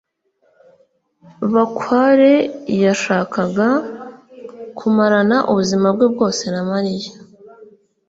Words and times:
bakware 1.53 2.31
yashakaga 2.85 3.67
kumarana 4.77 5.37
ubuzima 5.51 5.87
bwe 5.95 6.07
bwose 6.13 6.43
na 6.53 6.61
mariya 6.71 7.11